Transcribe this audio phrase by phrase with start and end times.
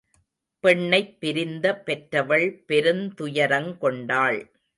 [0.63, 4.39] பெண்ணைப் பிரிந்த பெற்றவள் பெருந் துயரங்கொண்டாள்.